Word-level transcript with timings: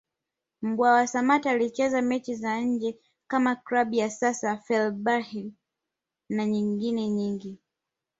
Mbwana 0.61 1.07
Samata 1.07 1.51
alichezea 1.51 2.01
mechi 2.01 2.35
za 2.35 2.61
nje 2.61 2.97
kama 3.27 3.55
Klabu 3.55 3.95
ya 3.95 4.09
sasa 4.09 4.57
Fenerbahce 4.57 5.51
na 6.29 6.45
nyengine 6.45 7.09
nyingi 7.09 7.57